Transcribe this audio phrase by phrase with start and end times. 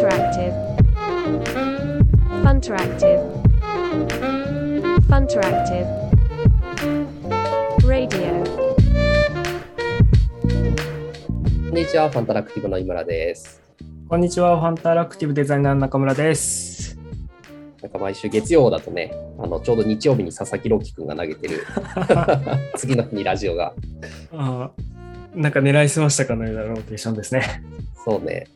[0.00, 0.54] Funteractive.
[2.42, 3.20] Funteractive.
[5.10, 5.86] Funteractive.
[7.84, 8.44] Radio.
[11.68, 13.60] こんにちは、ファンタラクティブの井村です。
[14.08, 16.98] こんにちは、ファンタラクティブデザイナーの中村です。
[17.82, 21.66] なんか毎週月曜だとね、あのちょうど日曜日に佐々木朗希くんが投げてる
[22.76, 23.74] 次の日にラジオが、
[24.32, 27.62] あーなんか狙いすましたかのようなローテーションですね。
[28.02, 28.46] そうね、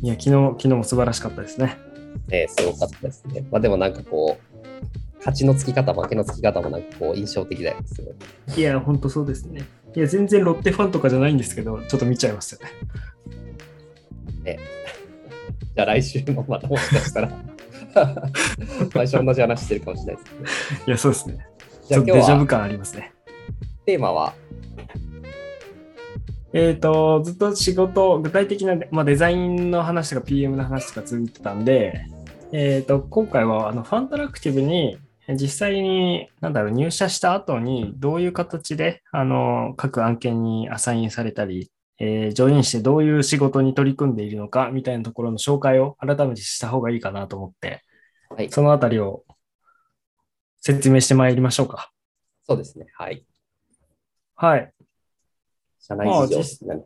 [0.00, 1.76] いや、昨日、昨日も素晴らしかったですね。
[2.30, 3.44] えーすごかったですね。
[3.50, 7.86] まあでもなんかこう、勝ちのつき方、負けのつき方もなんかこう印象的だよね。
[7.86, 8.14] すごい
[8.60, 9.62] いや、ほんとそうですね。
[9.94, 12.60] いや、全然ロッテファンとかじゃないんですけど、ちょっと見ちゃいますよ
[14.44, 14.58] ね。
[15.74, 17.30] じゃあ来週もまたもしかしたら、
[18.94, 20.80] 毎週同じ話してるかもしれないですね。
[20.86, 21.46] いや、そうですね。
[21.88, 23.12] じゃあ今日ちょっとデジャブは感ありますね。
[23.86, 24.34] テーマは、
[26.54, 32.06] えっ、と、ずっと仕事、具体的な、まあ、デザインの話とか PM の話とか続いてたんで、
[32.52, 47.82] えっ、と、今回はあのファンタラクティブに実際に、なんだろう、入社した後にどういう形で、あの、各案件にアサインされたり、えー、ジョインしてどういう仕事に取り組んでいるのかみたいなところの紹介を改めてした方がいいかなと思って、
[48.28, 49.24] はい、そのあたりを
[50.60, 51.92] 説明してまいりましょうか。
[52.44, 53.24] そうですね、はい。
[54.34, 54.72] はい。
[55.82, 56.82] 社内事情ですね。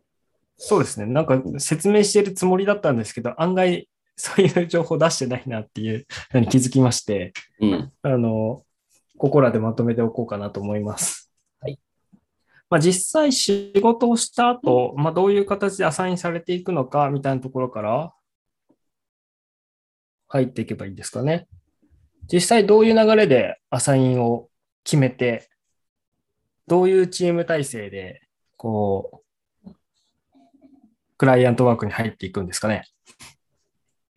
[0.57, 1.05] そうですね。
[1.05, 7.93] なんか説明してるつもりだったんですけど、案外そういう情報出してないなっていうのに気づきまして、うん。
[8.01, 8.63] あの、
[9.17, 11.31] ここらでまとめておこうかなと思います。
[11.61, 11.79] はい。
[12.69, 18.13] まあ、実際仕事をした後、まあ、どういう形でアサインされていくのかみたいなところから
[20.27, 21.47] 入っていけばいいですかね。
[22.31, 24.49] 実際どういう流れでアサインを
[24.83, 25.47] 決めて、
[26.65, 28.21] どういうチーム体制で、
[28.57, 29.23] こ
[29.65, 29.71] う、
[31.17, 32.83] クライアントワークに入っていくんですかね。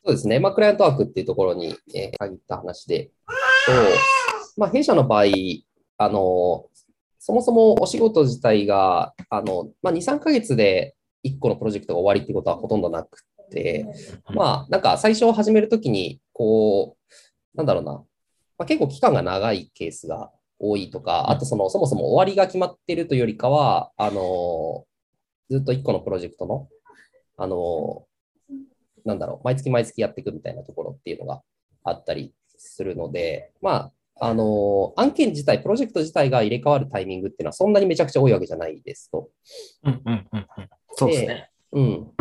[0.05, 0.41] そうですね。
[0.41, 3.11] まあ、クライアントワークっていうところに、えー限った話で、
[4.56, 5.24] まあ、弊社の場合、
[5.98, 6.67] あの、
[7.18, 13.86] そもそもお仕事自体が、あの、まあ、2、3ヶ月で1個のプロジェクトが終わりっていうことはほとんどなくて、
[14.34, 18.05] まあ、なんか最初始めるときに、こう、なんだろうな、ま
[18.58, 24.84] あ、結構期間が長いケースが多いとか、あとその、そもそも終わりが決まってるというよりかは、あの、
[25.48, 26.68] ずっと1個のプロジェクトの、
[27.38, 28.04] あの、
[29.04, 31.42] なんだろう、毎月毎月やっていくみたいなところっていうのが
[31.82, 39.30] あったりするので、まあ、あの、案件自体、プロジェクト自体が入れ替わるタイミングっていうのはそんなにめちゃくちゃ多いわけじゃないですと。
[39.84, 40.46] うんうんうんうん。
[40.92, 41.50] そうですね。
[41.72, 42.12] うん。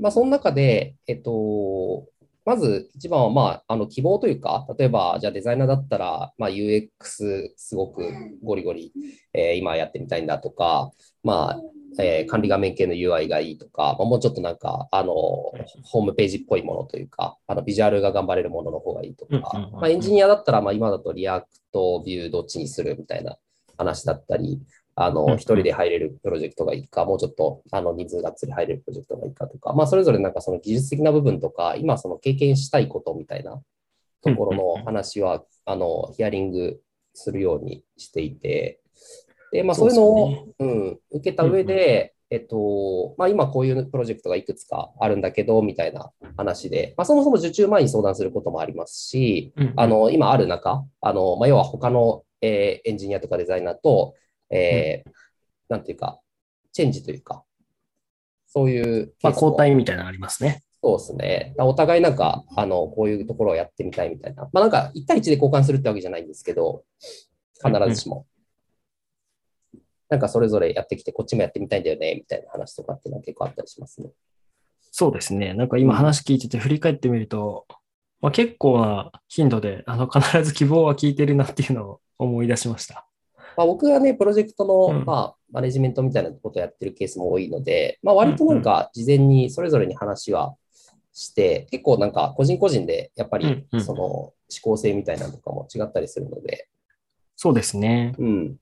[0.00, 2.08] まあ、その中で、えっと、
[2.48, 6.88] まず一番は、まあ、あの希望というか、例えば、じゃあデザイナーだったら、まあ、UX
[7.58, 8.10] すごく
[8.42, 8.90] ゴリゴリ、
[9.34, 10.90] えー今やってみたいんだとか、
[11.22, 23.36] まあ、えー管理画面系の UI がいいとか、まあ、もうちょっとなんか、あの、ホームページっぽいものというか、あのビジュアルが頑張れるものの方がいいとか、まあ、エンジニアだったら、まあ、今だと React、Vue どっちにするみたいな
[23.76, 24.58] 話だったり、
[25.00, 33.62] あの、一人で入れるプロジェクトがいいか、もうちょっと、あの、人数がっつり入れるプロジェクトがいいかとか、まあ、それぞれなんかその技術的な部分とか、今その経験したいことみたいな
[34.22, 36.80] ところの話は、あの、ヒアリング
[37.14, 38.80] するようにしていて、
[39.52, 54.14] で、まあ、そういうのを、うん、受けた上で、えっと、まあ、今こういうプロジェクトがいくつかあるんだけど、みたいな話で、まあ、そもそも受注前に相談することもありますし、あの、今ある中、あの、まあ、要は他の、えーエンジニアとかデザイナーと、
[54.50, 55.10] えー
[55.68, 56.20] なんていうか、
[56.72, 57.44] チェンジというか、
[58.46, 60.62] そういうまあ、交代みたいなのありますね。
[60.82, 61.54] そうですね。
[61.58, 64.48] お互いなんか、あの、こういうところをやってみたいみたいな。
[64.52, 66.84] まあなんか、1対1で交換するってわけじゃないんですけど、
[67.62, 68.26] 必ずしも。
[70.08, 74.10] なんかそれぞれやってきて、こっちもやってみたいんだよね、みたいな話とかっていうのは結構あったりしますね。
[74.90, 75.52] そうですね。
[75.52, 77.66] なんか今話聞いてて振り返ってみると、
[78.20, 83.07] まあ、結構な頻度で、あの、必ず希望は聞いてるなっていうのを思い出しました。
[83.58, 85.04] まあ、僕がね、プロジェクトの、うん。
[85.04, 90.54] まあ、マネジメントみたいなことをやってるケースも多いので、まあ、割となんか事前にそれぞれに話は
[91.12, 96.68] して、結構なんか個人個人でやっぱりその思考性みたいなのとかも違ったりするので、
[97.34, 98.14] そうですね。
[98.18, 98.56] うん、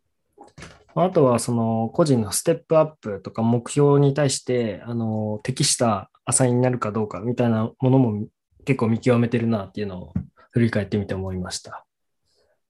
[0.95, 8.27] あとは、その、個人のステップアップとか目標に対して、あの、適したアサインになるかどうかみたいなものも
[8.65, 10.15] 結構見極めてるなっていうのを
[10.53, 11.86] 振り返ってみて思いました。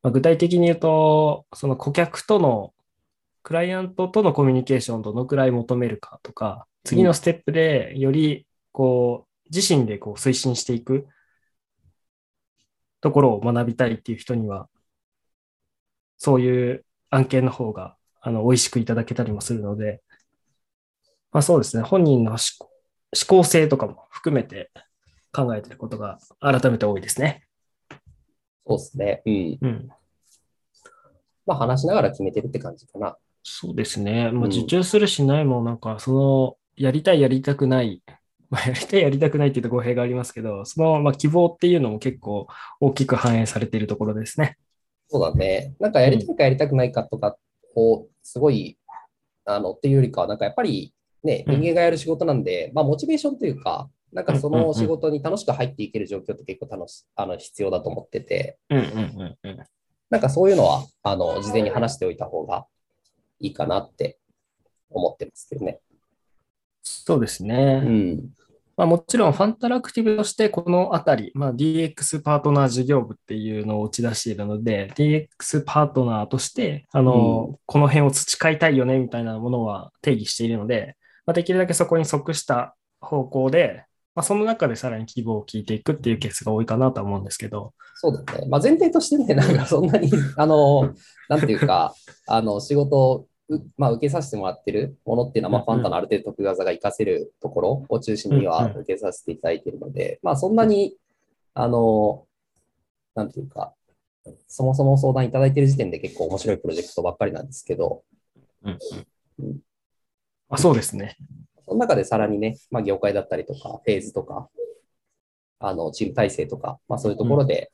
[0.06, 2.72] まあ、具体的に言うと、その顧客との、
[3.42, 11.08] クライアントとのコミュニケーションをどのくらい求めるかとか、次のステップでより、こう、自身でこう推進していく
[13.00, 14.68] ところを学びたいっていう人には、
[16.18, 20.02] そういう案件の方が、あの、美味しくいただけたりもするので、
[21.32, 22.38] まあそうですね、本人の思
[23.26, 24.70] 考性とかも含めて
[25.32, 27.45] 考えてることが改めて多いですね。
[28.66, 29.22] そうですね。
[29.24, 29.58] うん。
[29.60, 29.88] うん。
[31.46, 33.16] まあ話しながら決めてるって感じかな。
[33.42, 34.32] そうですね。
[34.32, 38.02] まあ、うん受注するしないも、なんか、その、やりたい、やりたくない、
[38.50, 42.48] まあ、やりたい、やりたくないっていうと語弊がありますけど、その、まあ、希望っていうのも結構
[42.80, 44.58] 大きく反映されているところですね。
[45.08, 45.74] そうだね。
[45.78, 47.36] なんかやりたいかやりたくないかとか
[47.76, 48.76] を、すごい、
[49.44, 50.92] あの、っていうよりかは、なんかやっぱり
[51.22, 58.88] ね、うん人間がやる仕事なんで、まあ、モチベーションというか、なんかそうんうんうんの仕事に楽しく入っていける状況って結構楽し、あの、必要だと思ってて、うんうんう
[59.24, 59.58] んうん。
[60.10, 62.66] なんかそういうのは、あの、事前に話しておいた方が
[63.40, 64.18] いいかなって
[64.90, 65.80] 思ってますけどね。
[66.82, 67.82] そうですね。
[67.84, 68.30] うん。
[68.76, 83.84] まあ、もちろんファンタラクティブとしてこのあたり、まあ、DX パートナー事業部っていうのを打ち出しているので、DX パートナーとして、あの、この辺を培いたいよねみたいなものは定義しているので、まあ、できるだけそこに即した方向で、
[84.16, 88.46] まあ、その中でさらに希望を聞いていくっていうケースが多いかなとは思うんですけど、そうだね。
[88.48, 90.94] まあ、前提としてね、 なんかそんなに、あの、
[91.28, 91.94] なんていうか、
[92.26, 93.26] あの、仕事
[93.76, 95.78] まあ、受けさせてもらってるものっていうのは、まあ、フうんうん。
[95.78, 98.80] ァンタのある程度得意技が活かせるところを中心にはうんうん。
[98.80, 100.96] 受けさせていただいているので、まあ、そんなに、
[101.54, 102.26] あの、
[103.14, 103.74] なんていうか、
[104.48, 108.02] そもそも相談いただいている時点で結構面白いプロジェクトばっかりなんですけど、
[110.48, 111.16] あそうですね。
[111.66, 114.48] その中でさらにね、まあ、業界だったりとか、フェーズとか、
[115.58, 117.72] あの、チーム体制とか、まあ、そういうところで、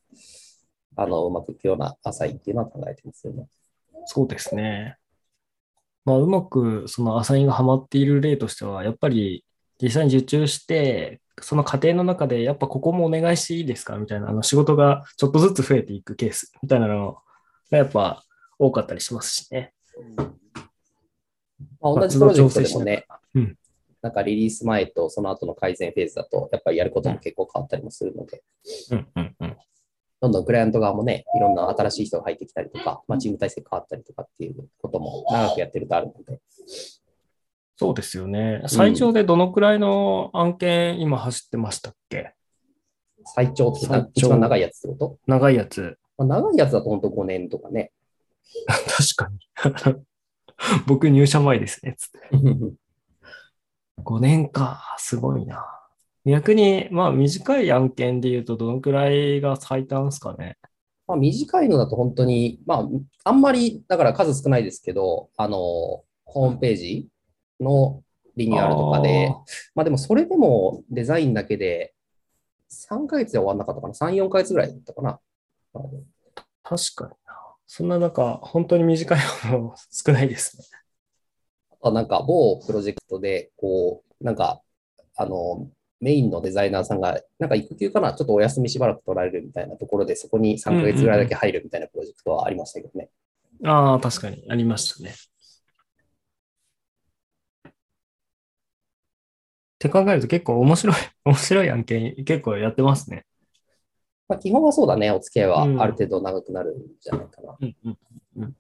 [0.96, 3.48] あの、うまくいくような浅いっていうのは考えてますよね。
[4.06, 4.96] そうですね。
[6.04, 9.44] まあ、うまくそのアサインがハマっている例としては、やっぱり
[9.80, 13.96] 実際に受注して、その過程の中で、やっぱここもお願いしていいですか？
[13.96, 17.18] みたいな、あの仕事がちょっとずつ増えていくケースみたいなの
[17.70, 18.22] がやっぱ
[18.58, 19.72] 多かったりしますしね。
[21.80, 23.56] まあ、同じプロジェクトでもね、うん
[24.02, 28.42] なんかリリース前とその後の改善フェーズだと、やっぱりやることも結構変わったりもするので、
[28.90, 29.56] うんうんうん。
[30.20, 36.40] どんどんクライアント側もね、いろんな新しい人が入ってきたりとか、まあ、チーム体制変わったりとかっていうことも長くやってるとあるので、
[37.76, 38.62] そうですよね。
[38.66, 42.34] 最長でどのくらいの案件今走ってましたっけ？
[43.34, 45.98] 最長って最長一番長いやつってこと、長いやつ。
[46.18, 47.92] まあ、長いやつだと本当5年とかね。
[48.66, 49.28] 確か
[49.94, 50.04] に。
[50.86, 51.96] 僕入社前ですね。
[51.98, 52.18] つって
[53.98, 54.96] 5年か。
[54.98, 55.64] すごいな。
[56.24, 60.56] 逆に、まあ短い案件で言うとどのくらいが最短ですかね？
[61.06, 62.88] まあ、短いのだと本当に、まあ、
[63.24, 65.58] あんまり、だから数少ないですけど、あの、
[66.24, 67.08] ホームページ
[67.60, 68.02] の
[68.36, 69.34] リニューアルとかで、あー
[69.74, 71.92] まあでもそれでもデザインだけで
[72.70, 75.18] 3ヶ月で終わんなかったかな ?3、4ヶ月ぐらいだったかな？
[76.62, 77.36] 確かにな。
[77.66, 79.18] そんな中、本当に短い
[79.50, 80.64] もの少ないですね。
[81.82, 84.62] はなんか某プロジェクトで、こう、なんか、
[85.16, 85.68] あの、
[86.00, 93.10] メインのデザイナーさんが、なんか育休かなちょっとお休みしばらく取られるみたいなところで、そこに3ヶ月ぐらいだけ入るみたいなプロジェクトはありましたけどね。
[93.64, 95.10] ああ、確かにありましたね。
[95.10, 95.14] っ
[99.78, 103.26] て考えると結構面白い、 面白い案件結構やってますね。
[104.28, 105.10] まあ基本はそうだね。
[105.10, 107.56] お付き合いはうんある程度長くなるんじゃないかな。
[107.60, 107.98] うんうん
[108.36, 108.56] うん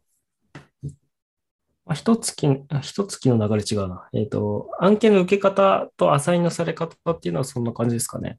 [1.84, 2.46] まあ、一月、
[2.80, 4.08] 一月の流れ違うな。
[4.12, 8.38] えっ、と、案件の受け方とアサインのされ方っていうのはそんな感じですかね。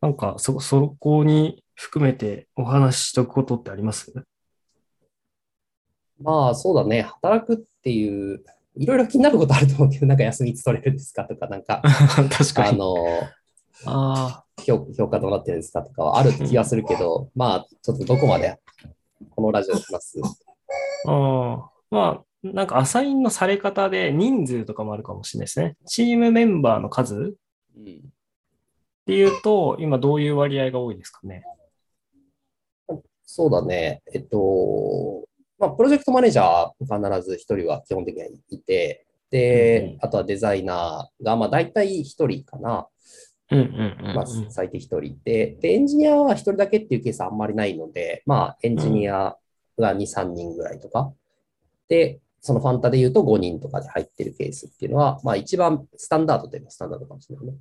[0.00, 4.12] なんか、そ、そこに含めてお話ししておくことってあります？
[6.18, 7.02] まあそうだね。
[7.02, 8.44] 働くっていう、
[8.76, 11.82] いろいろ気になることあると思うけど、なんか休みいつ取れるんですかとか、なんか、
[12.30, 12.68] 確かに。
[12.68, 12.94] あの、
[13.86, 18.58] あ評評価どうなってるんですかとかはある気がするけど、まあちょっとどこまで
[19.30, 20.49] このラジオで話す。
[21.06, 21.70] あ。
[21.90, 25.76] まあ、なんかアサインのされ方で人数とかもあるかもしれないですね。
[25.86, 31.42] チームメンバーの数うんっていうと、今どういう割合が多いですかね？
[33.24, 34.02] そうだね。
[34.12, 35.24] えっと、
[35.58, 42.88] まあ、プロジェクトマネージャー必ず一人は基本的にはいて、で、あとはデザイナーが、まあ、大体一人かな。
[43.50, 44.14] うんうんうん、うん。
[44.14, 49.36] まあ、最低一人で、で、エンジニアは一人だけっていうケースはあんまりないので、まあ、エンジニア
[49.80, 51.12] が2、3人ぐらいとか。
[51.88, 57.54] で、そのファンタで言うと5人とかで入ってるケースっていうのは、まあ、一番スタンダードといえばスタンダードかもしれないね。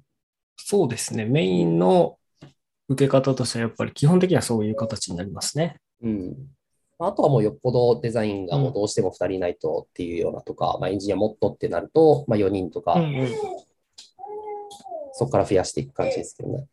[0.58, 1.26] そうですね。
[1.26, 2.18] メインの
[2.88, 5.78] 受け方としてはやっぱり基本的にはそういう形になりますね。
[6.02, 6.36] うん。
[7.00, 13.30] あとはもうよっぽどデザインがもうどうしても2人いないとっていうようなとか、まあ、エンジニアもっとってなると、まあ、4人とか、うんうん
[15.20, 16.66] そこから増やしていく感じですけどね。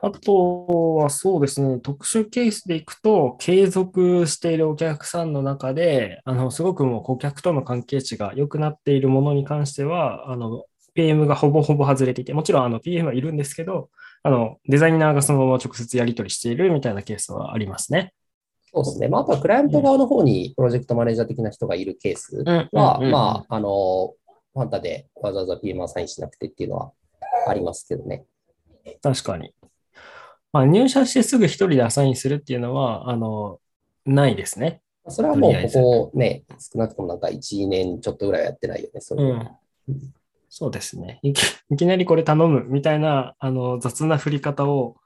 [0.00, 10.64] あとはそうですね、特殊ケースでいくと、継続しているお客さんの中で、あの、すごくもう顧客との関係値が良くなっているものに関しては、あの、
[10.94, 13.88] PM がほぼほぼ外れていて、もちろんあの PM はいるんですけど、
[14.24, 18.12] あのデザイナーがそのまま直接やり取りしているみたいなケースはありますね。
[18.72, 19.08] そうですね。
[19.08, 24.14] まあ、あとはクライアント側の方にプロジェクトマネージャー的な人がいるケースは、まあ、あの、
[24.52, 26.92] ファンタでわざわざ PM アサインしなくてっていうのは
[27.46, 28.24] ありますけどね。
[29.02, 29.54] 確かに。
[30.52, 33.60] まあ、入社してすぐ一人でアサインするっていうのは、あの、
[34.06, 34.80] ないですね。
[35.08, 39.50] それはもうここね、少なくともなんか1年ちょっとぐらいやってないよね、そういう、
[39.88, 39.98] うん。
[40.50, 41.42] そうですねいき。
[41.70, 44.96] いきなりこれ頼むみたいなあの雑な振り方を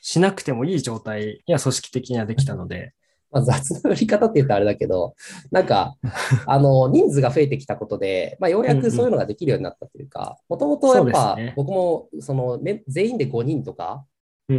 [0.00, 2.94] しなくてもいい状態や組織的にはできたので。
[3.32, 5.14] まあ、雑な振り方って言うとあれだけど、
[5.52, 5.94] なんか、
[6.46, 14.04] あの、人数が増えてきたことで、まあ、ようやくそういうのができるようになったというか、もともとやっぱ、僕も、その、全員で5人とか、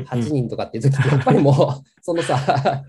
[0.05, 1.55] 8人とかっていう時って、やっぱりもう、
[2.01, 2.83] そのさ、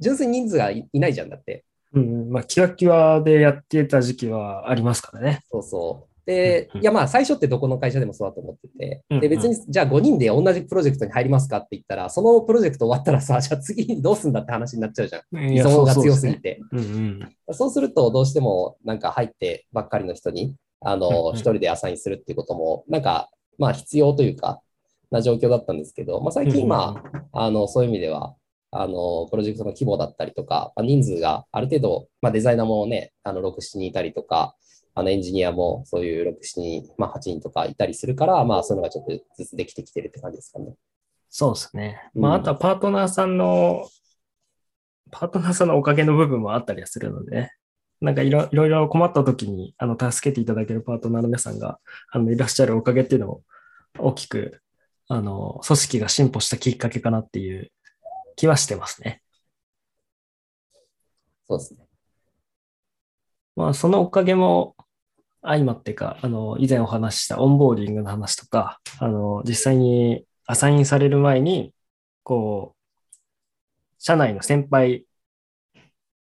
[0.00, 1.64] 純粋に人数がいないじゃんだって。
[1.92, 5.40] うん、まあ、キワキワでやってた時期はありますからね。
[5.50, 6.14] そうそう。
[6.26, 15.52] で、いやまあ最初ってどこの会社でもそうだと思ってて、で別にじゃあ5人で同じプロジェクトに入りますかって言ったら、そのプロジェクト終わったらさ、じゃあ次にどうすんだって話になっちゃうじゃん。
[15.52, 16.60] 依存が強すぎて。
[17.52, 24.60] そうするとどうしてもなんか入ってばっかりの人に、あの、一人でアサインするっていうことも、なんかまあ必要というか、
[25.10, 28.34] な状況だったんですけど、まあ最近まあ、あの、そういう意味では、
[28.70, 34.56] あの、プロジェクトの規模だったりとか、まあ、人数がある程度、まあ、デザイナーもね、あの、6、7人いたりとか、
[34.96, 40.74] あのエンジニアもそういう6、7人、まあ、8人とかいたりするから、まあ、そういうのがちょっとずつできてきてるって感じですかね。
[41.30, 42.10] そうですね。
[42.14, 43.88] まあ、あとはパートナーさんの、
[45.10, 47.50] パートナーさんのおかげの部分もあったりはするので、
[48.00, 51.78] なんかいろいろ困った時にあの助けていただけるパートナーの皆さんが
[52.10, 53.42] あのいらっしゃるおかげっていうのも
[53.98, 54.60] 大きく
[55.08, 57.70] あの組織が進歩したきっかけかなっていう
[58.36, 59.22] 気はしてますね。
[61.46, 61.86] そうですね。
[63.56, 64.74] まあそのおかげも
[65.42, 71.74] 相まってか、あの、以前お話ししたオンボーディングの話とか、あの、実際にアサインされる前に、
[72.22, 73.14] こう、
[73.98, 75.06] 社内の先輩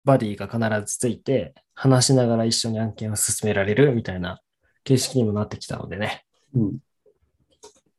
[0.04, 4.40] バディが必ずついて、話しながら一緒に案件を進められるみたいな
[4.85, 6.25] 形式にもなってきたのでね。
[6.54, 6.78] うん。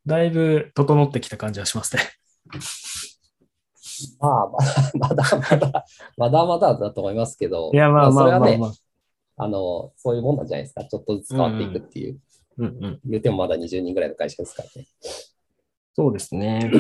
[0.07, 2.01] だいぶ整ってきた感じはしますね。
[4.19, 4.49] まあ、
[4.97, 5.85] まだまだ、
[6.17, 8.71] まだまだだと思いますけど、いや、まあまあまあ、ま
[9.37, 10.85] あ、の、そういうもんなんじゃないですか。
[10.85, 12.19] ちょっとずつ変わっていくっていう。
[12.57, 14.87] うんうん、言うてもまだ20人ぐらいの会社ですからね。
[15.95, 16.71] そうですね。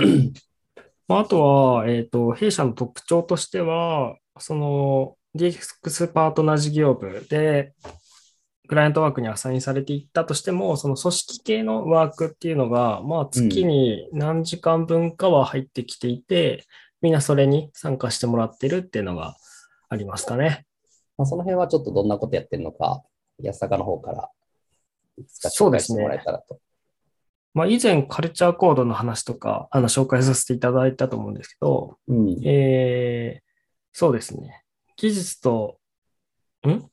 [1.07, 7.73] まあ、あとは、えっ、ー、と、弊社の特徴としては、その DX パートナー事業部で、
[8.67, 16.63] クライアントワークにアサインされていったとしても、その組織系のワークっていうのが、まあ、月に何時間分かは入ってきていて、うん、
[17.03, 19.35] みんなそれに参加してもらってるっていうのが
[19.89, 20.65] ありますかね。
[21.17, 23.03] まあ、その辺はちょっとどんなことやってるのか、
[23.41, 24.29] 安坂の方から
[25.17, 26.59] いくつか紹介してもらえたらと。
[27.53, 33.41] まあ、以前カルチャーコードの話とかあの紹介させていただいたと思うんですけど、うん、えー、
[33.93, 34.63] そうですね。
[34.95, 35.79] 技術と、
[36.67, 36.83] ん？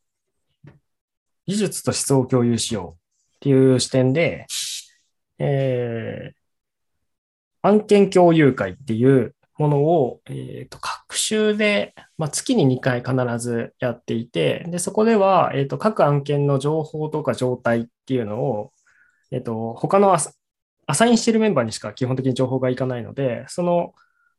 [1.47, 4.47] 技術と思想を共有しようっていう視点で、
[5.39, 18.73] えー、案件共有会っていうものを、えーと、各週で、まあ、月に2回必ずやっていて、でそこでは、えーと、各案件の情報とか状態っていうのを、
[19.31, 20.15] えーと、他の
[20.87, 23.93] アサインしているメンバーにしか基本的に情報がいかないので、その、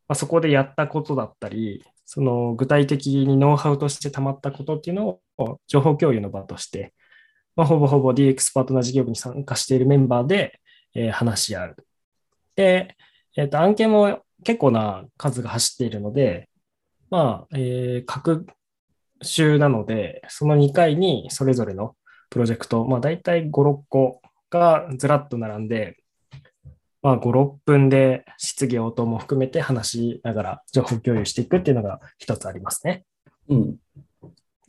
[0.08, 5.22] まあ、そこでやったことだったり、その具体的にノウハウとしてたまったことっていうのを
[5.68, 6.94] 情報共有の場として、
[7.56, 10.60] まあ、ほぼほぼ DX パートナー事業部に参加しているメンバーで、
[10.94, 11.76] えー、話し合う。
[12.56, 12.96] で、
[13.38, 16.50] え、ー、と、案件も結構な数が走っているので、
[17.10, 18.46] まあ、えー、各
[19.22, 21.96] 週なので、その2回にそれぞれの
[22.30, 25.98] プロジェクト、まあ大体5、6個がずらっと並んで、
[27.02, 33.06] まあ5、6分で質疑応答も含めて話しながら情報共有していくっていうのが一つありますね。
[33.50, 33.76] うん。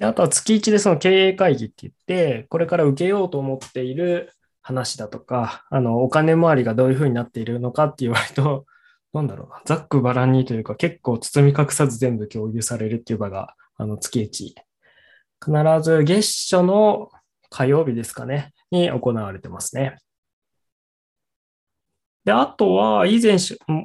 [0.01, 8.67] あとは月1でその経営会議って言って、これから受けようと思っている話だとか、あの、お金回りがどういうふうになっているのかっていう割と
[9.15, 14.55] なんだろうな、ざっくばらんにというか、結構包み隠さず全部共有されるっていう場が、あの、月一。
[15.45, 17.11] 必ず月初の
[17.51, 19.97] 火曜日ですかね、に行われてますね。
[22.27, 23.35] で、あとは、以前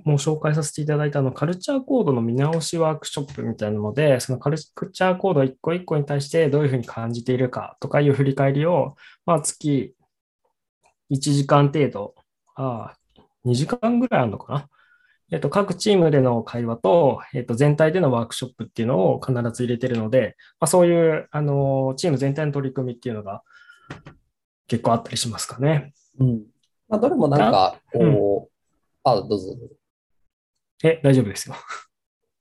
[0.03, 8.95] も紹介させていただいたの、カルチャーコードの見直しワークショップみたいなので、そのカルチャーコード一個一個に対してどういうふうに感じているかとかいう振り返りを、
[9.27, 9.93] まあ、月
[11.11, 12.15] 1時間程度、
[12.55, 12.95] あ
[13.45, 14.67] 2時間ぐらいあるのかな？
[15.31, 23.43] えっと、各チームでの会話と、えっと、全体でのワークショップっていうのを必ず入れてるので、まあ、そういう、あの、チーム全体の取り組みっていうのが、
[24.67, 25.93] 結構あったりしますかね。
[26.19, 26.50] うん。
[26.91, 28.51] まあ、どれもなんか、こう、
[29.05, 29.75] あ、どうぞどうぞ。
[30.83, 31.55] え、大丈夫ですよ。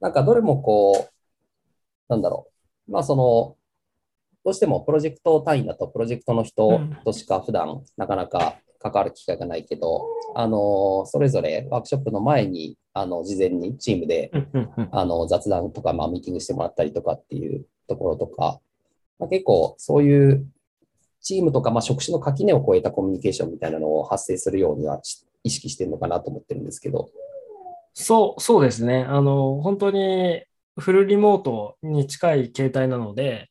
[0.01, 1.13] なんかどれもこう、
[2.09, 2.49] なんだろ
[2.89, 2.93] う。
[2.93, 3.57] まあその、
[4.45, 14.33] どうしてもプロジェクト単位だとプロジェクトの人としか普段なかなか関わる機会がないけど、あの、それぞれワークショップの前に、あの、事前にチームで、
[14.91, 18.61] あの、雑談とか、まあミーティングしてもらったりとかっていうところとか、
[19.21, 20.47] まあ、結構そういう
[21.21, 25.01] チームとか、まあ職種の垣根を越えたコミュニケーションみたいなのを発生するようには
[25.45, 27.11] 意識してるのかなと思ってるんですけど、
[27.95, 29.05] そう、そうですね。
[29.09, 30.43] あの、本当に
[30.79, 33.51] フルリモートに近い形態なので、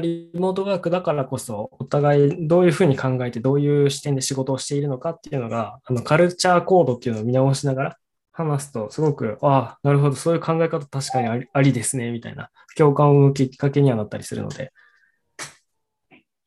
[0.00, 7.96] リモートワークだからこそ、お互いどういうふうに考えて、どういう視点で仕事をしているのかっていうのが、あのカルチャーコードっていうのを見直しながら
[8.32, 14.72] 話すと、すごく、ああ、なるほど、そういう考え方確かにありありですね、みたいな共感を生むきっかけにはなったりするので、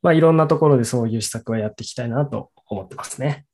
[0.02, 3.46] まあ、いろんなところでそういう施策はやっていきたいなと思ってますね。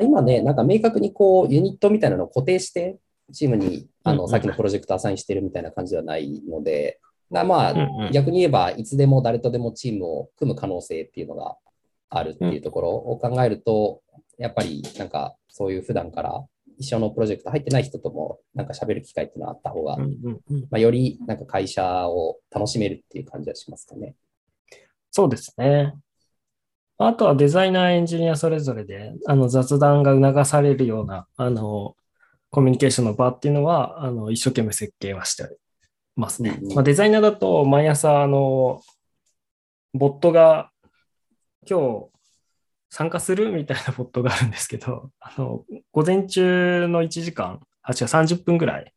[0.00, 2.98] 今ね、なんか明確にこう、ユニットみたいなのを固定して、
[3.32, 6.98] チームに、あの、さっきのプロジェクトアサインしてるみたいな感じではないので、
[7.30, 11.56] なまあ、逆に言えば、いつでも誰とでもチームを組む可能性っていうのが
[12.08, 14.02] あるっていうところを考えると、
[14.38, 16.44] やっぱりなんかそういう普段から
[16.78, 20.06] 一緒のプロジェクト入ってない人ともなんか喋る機会っていうのはあった方が、ま
[20.72, 24.14] あ、よりなんか会社を楽しめるっていう感じはしますかね。
[25.10, 25.94] そうですね。
[26.98, 31.96] あとはデザイナー、エンジニアそれぞれであの雑談が促されるようなあの
[32.50, 35.56] コミュニケーションの場っていうのはあの一生懸命設計はして
[36.16, 36.58] ますね。
[36.74, 38.82] まあ、デザイナーだと毎朝あの
[39.94, 40.70] ボットが
[41.68, 42.10] 今日
[42.90, 48.92] 参加するみたいなボットがあるんですけど、あの午前中の1時間、あ、違う、30分ぐらい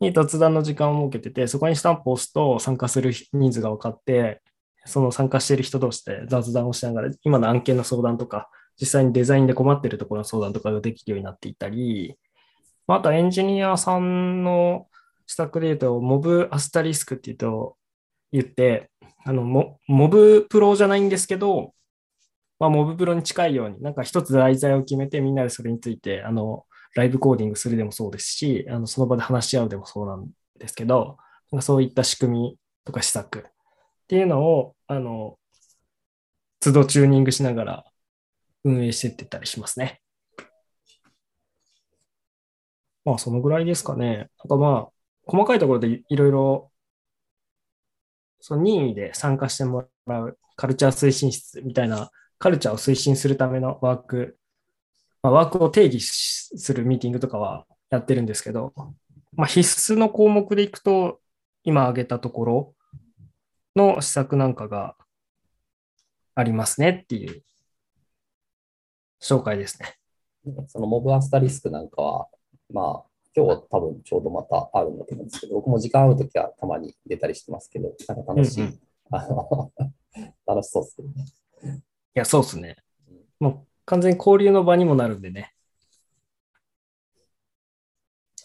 [0.00, 4.42] に雑談の時間を設けてて、そこにスタンプを押すと参加する人数が分かって、
[4.86, 8.48] その参加している人同士で雑談をしながら、今の案件の相談とか、
[8.80, 12.16] 実際にデザインで困っているところの相談とかができるようになっていたり、
[12.86, 14.86] まああとエンジニアさんの
[15.26, 17.76] 施策で言うと、モブアスタリスクって言うと、
[18.32, 18.90] 言って、
[19.24, 21.74] あの、モモブプロじゃないんですけど、
[22.58, 26.64] まあ、モブプロに近いように、なんか一つ題材を決めて、みんなでそれについて、あの、
[26.96, 30.26] ライブコーディングするでもそうですし、あのその場で話し合うでもそうなん
[30.58, 31.18] ですけど、
[31.60, 33.42] そういった仕組みとか施策っ
[34.08, 35.38] ていうのを、あの、
[36.60, 37.84] 都度チューニングしながら
[38.64, 40.00] 運営してってたりしますね。
[43.04, 44.28] まあ、そのぐらいですかね。
[44.38, 44.92] あとまあ、
[45.26, 46.72] 細かいところでいろいろ、
[48.40, 54.38] その任意で参加してもらうカルチャー推進室みたいな、カルチャーを推進するためのワーク、
[55.22, 58.72] まあ、ワークを定義するミーティングとかはやってるんですけど、
[59.32, 59.60] まあ、必
[59.94, 61.20] 須の項目でいくと、
[61.64, 62.75] 今挙げたところ
[63.76, 64.96] の施策なんかが
[66.34, 67.42] ありますねっていう
[69.22, 69.96] 紹介ですね。
[70.68, 72.28] そのモブアスタリスクなんかは、
[72.72, 79.72] まあ、今日多分ちょうどまたあるんだと思うんですけど、僕も時間あるときはたまに出たりしてますけど、なんか楽しい、うんうんあの
[80.46, 81.02] 楽しそうです
[81.64, 81.76] ね。
[81.76, 81.80] い
[82.14, 82.76] や、そうですね。
[83.38, 85.52] もう完全に交流の場にもなるんでね。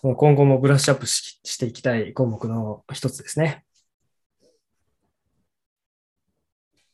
[0.04, 3.66] 今後もブラッシュアップししていきたい項目の一つですね。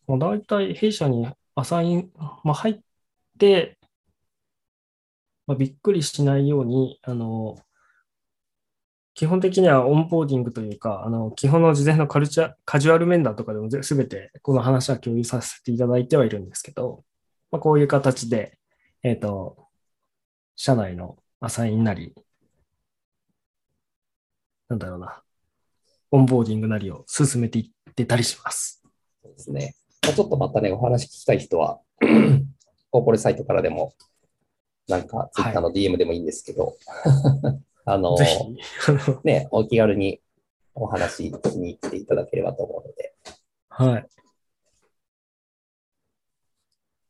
[0.07, 2.11] もう大体弊社にアサイン、
[2.43, 2.79] まあ、入っ
[3.37, 3.77] て、
[5.45, 7.57] まあ、びっくりしないように、あの、
[9.13, 17.03] 基本的にはオンボーディングというか、あの、基本の事前のカルチャ、カジュアル面談とかでもすべてこの話は共有させていただいてはいるんですけど、
[17.49, 18.59] まあ、こういう形で、
[19.03, 19.67] えっ、と、
[20.55, 22.13] 社内のアサインなり、
[24.69, 25.23] なんだろうな、
[26.11, 28.83] オンボーディングなりを進めていってたりします。
[29.23, 29.75] そうですね。
[30.07, 31.81] まあちょっとまたね、お話聞きたい人は、
[32.91, 33.93] コーポレサイトからでも、
[34.87, 36.77] なんか、ツイッターの DM でもいいんですけど、
[37.83, 38.33] あのぜ、ひ、
[38.87, 40.21] あの、ね、お気軽に
[40.73, 43.13] お話聞きに来ていただければと思うので、
[43.69, 44.07] はい。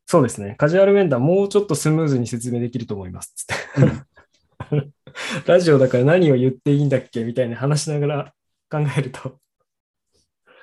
[0.07, 0.55] そうですね。
[0.57, 3.45] カジュアル面談、もうちょっとスムーズに説明できると思います。
[5.45, 8.33] ラジオだから何を言っていいんだっけみたいな話しながら
[8.71, 9.39] 考えると、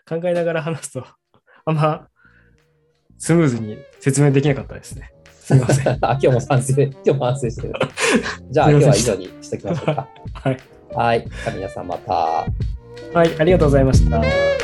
[0.08, 1.06] 考えながら話すと、
[1.66, 2.08] あんま
[3.18, 5.12] スムーズに説明できなかったですね。
[5.44, 5.88] すみません。
[6.00, 7.74] あ、今日も反省、今日も反省してる。
[8.50, 10.08] じゃあ、今日は以上にしておきましょうか。
[10.32, 10.58] はい。
[10.94, 11.28] はい。
[11.54, 12.12] 皆さんまた。
[12.12, 14.63] はい、ありがとうございました。